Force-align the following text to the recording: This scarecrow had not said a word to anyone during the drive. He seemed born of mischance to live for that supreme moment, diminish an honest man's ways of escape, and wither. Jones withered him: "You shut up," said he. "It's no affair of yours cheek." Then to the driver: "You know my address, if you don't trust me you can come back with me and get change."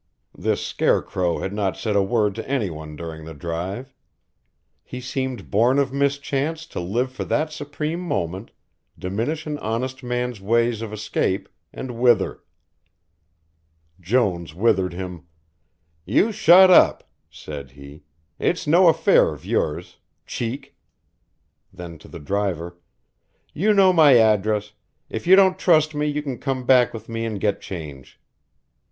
This 0.35 0.65
scarecrow 0.65 1.37
had 1.41 1.53
not 1.53 1.77
said 1.77 1.95
a 1.95 2.01
word 2.01 2.33
to 2.33 2.49
anyone 2.49 2.95
during 2.95 3.23
the 3.23 3.35
drive. 3.35 3.93
He 4.83 4.99
seemed 4.99 5.51
born 5.51 5.77
of 5.77 5.93
mischance 5.93 6.65
to 6.69 6.79
live 6.79 7.11
for 7.11 7.23
that 7.25 7.51
supreme 7.53 7.99
moment, 7.99 8.49
diminish 8.97 9.45
an 9.45 9.59
honest 9.59 10.01
man's 10.01 10.41
ways 10.41 10.81
of 10.81 10.91
escape, 10.91 11.47
and 11.71 11.99
wither. 11.99 12.43
Jones 13.99 14.55
withered 14.55 14.93
him: 14.93 15.27
"You 16.03 16.31
shut 16.31 16.71
up," 16.71 17.07
said 17.29 17.69
he. 17.73 18.01
"It's 18.39 18.65
no 18.65 18.87
affair 18.87 19.29
of 19.31 19.45
yours 19.45 19.97
cheek." 20.25 20.75
Then 21.71 21.99
to 21.99 22.07
the 22.07 22.17
driver: 22.19 22.75
"You 23.53 23.71
know 23.71 23.93
my 23.93 24.15
address, 24.17 24.71
if 25.11 25.27
you 25.27 25.35
don't 25.35 25.59
trust 25.59 25.93
me 25.93 26.07
you 26.07 26.23
can 26.23 26.39
come 26.39 26.65
back 26.65 26.91
with 26.91 27.07
me 27.07 27.23
and 27.23 27.39
get 27.39 27.61
change." 27.61 28.19